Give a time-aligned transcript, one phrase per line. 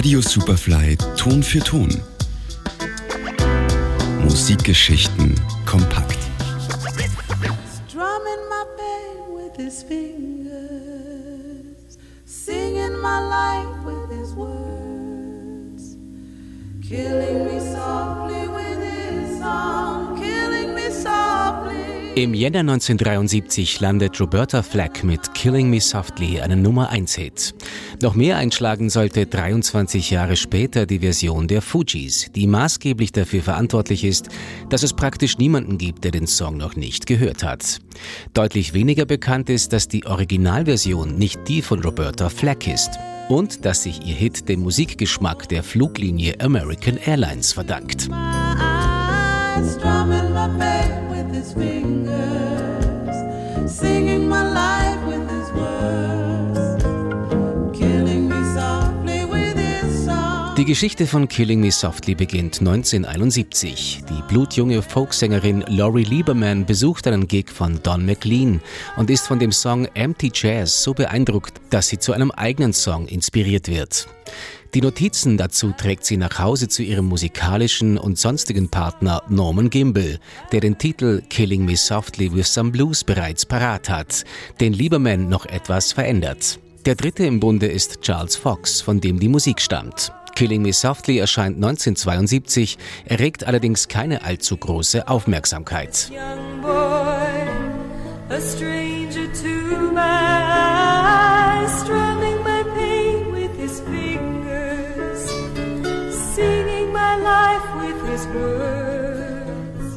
[0.00, 1.90] Radio Superfly Ton für Ton.
[4.22, 5.34] Musikgeschichten
[5.66, 6.18] kompakt.
[7.86, 10.56] Strumming my pain with his fingers,
[12.24, 15.98] singing my life with his words,
[16.80, 17.39] killing
[22.16, 27.54] Im Jänner 1973 landet Roberta Flack mit Killing Me Softly einen Nummer 1 Hit.
[28.02, 34.02] Noch mehr einschlagen sollte 23 Jahre später die Version der Fugees, die maßgeblich dafür verantwortlich
[34.02, 34.28] ist,
[34.70, 37.78] dass es praktisch niemanden gibt, der den Song noch nicht gehört hat.
[38.34, 42.90] Deutlich weniger bekannt ist, dass die Originalversion nicht die von Roberta Flack ist
[43.28, 48.08] und dass sich ihr Hit dem Musikgeschmack der Fluglinie American Airlines verdankt.
[60.60, 64.02] Die Geschichte von Killing Me Softly beginnt 1971.
[64.06, 68.60] Die blutjunge Folksängerin Laurie Lieberman besucht einen Gig von Don McLean
[68.98, 73.06] und ist von dem Song Empty Jazz so beeindruckt, dass sie zu einem eigenen Song
[73.06, 74.06] inspiriert wird.
[74.74, 80.18] Die Notizen dazu trägt sie nach Hause zu ihrem musikalischen und sonstigen Partner Norman Gimbel,
[80.52, 84.26] der den Titel Killing Me Softly with Some Blues bereits parat hat,
[84.60, 86.58] den Lieberman noch etwas verändert.
[86.84, 90.12] Der dritte im Bunde ist Charles Fox, von dem die Musik stammt.
[90.40, 96.10] Killing Me Softly erscheint 1972, erregt allerdings keine allzu große Aufmerksamkeit.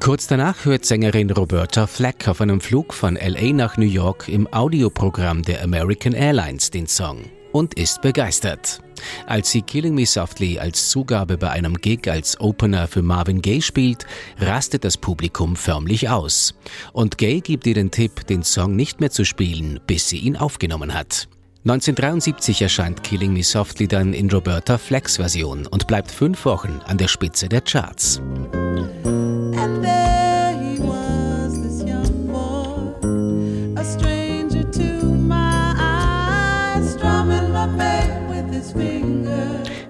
[0.00, 4.52] Kurz danach hört Sängerin Roberta Flack auf einem Flug von LA nach New York im
[4.52, 7.20] Audioprogramm der American Airlines den Song
[7.52, 8.83] und ist begeistert.
[9.26, 13.62] Als sie Killing Me Softly als Zugabe bei einem Gig als Opener für Marvin Gaye
[13.62, 14.06] spielt,
[14.38, 16.54] rastet das Publikum förmlich aus.
[16.92, 20.36] Und Gaye gibt ihr den Tipp, den Song nicht mehr zu spielen, bis sie ihn
[20.36, 21.28] aufgenommen hat.
[21.64, 26.98] 1973 erscheint Killing Me Softly dann in Roberta Flacks Version und bleibt fünf Wochen an
[26.98, 28.20] der Spitze der Charts.
[29.56, 29.84] And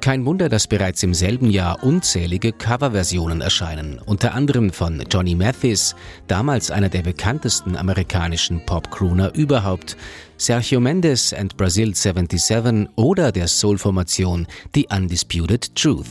[0.00, 5.96] Kein Wunder, dass bereits im selben Jahr unzählige Coverversionen erscheinen, unter anderem von Johnny Mathis,
[6.28, 9.96] damals einer der bekanntesten amerikanischen Pop-Crooner überhaupt,
[10.36, 16.06] Sergio Mendes and Brazil 77 oder der Soul-Formation The Undisputed Truth.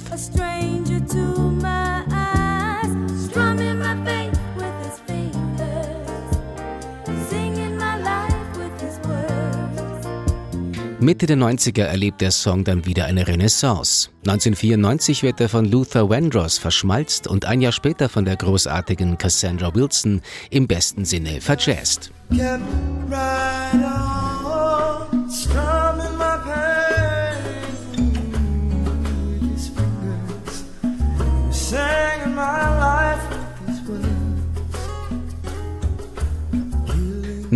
[11.07, 14.09] Mitte der 90er erlebt der Song dann wieder eine Renaissance.
[14.27, 19.73] 1994 wird er von Luther Vandross verschmalzt und ein Jahr später von der großartigen Cassandra
[19.73, 22.11] Wilson im besten Sinne verjazzt.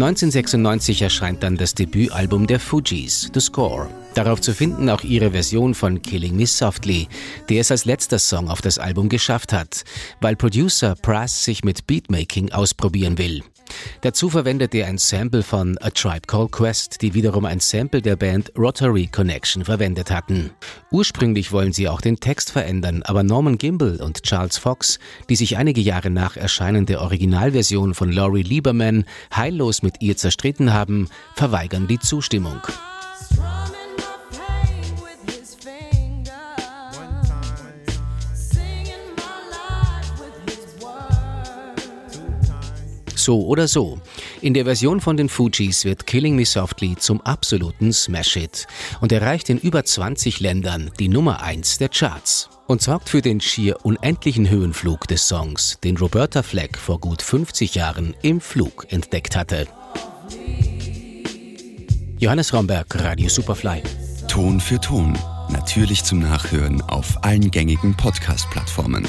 [0.02, 3.88] 1996 erscheint dann das Debütalbum der Fugees, The Score.
[4.16, 7.08] Darauf zu finden auch ihre Version von Killing Me Softly,
[7.50, 9.84] der es als letzter Song auf das Album geschafft hat,
[10.20, 13.44] weil Producer Prass sich mit Beatmaking ausprobieren will.
[14.02, 18.16] Dazu verwendet er ein Sample von A Tribe Called Quest, die wiederum ein Sample der
[18.16, 20.52] Band Rotary Connection verwendet hatten.
[20.92, 25.00] Ursprünglich wollen sie auch den Text verändern, aber Norman Gimbel und Charles Fox,
[25.30, 29.06] die sich einige Jahre nach Erscheinen der Originalversion von Laurie Lieberman
[29.36, 32.62] heillos mit ihr zerstritten haben, verweigern die Zustimmung.
[43.24, 44.00] So oder so.
[44.42, 48.66] In der Version von den Fugees wird Killing Me Softly zum absoluten Smash-Hit
[49.00, 53.40] und erreicht in über 20 Ländern die Nummer 1 der Charts und sorgt für den
[53.40, 59.36] schier unendlichen Höhenflug des Songs, den Roberta Flack vor gut 50 Jahren im Flug entdeckt
[59.36, 59.68] hatte.
[62.18, 63.84] Johannes Romberg, Radio Superfly.
[64.28, 65.18] Ton für Ton.
[65.50, 69.08] Natürlich zum Nachhören auf allen gängigen Podcast-Plattformen.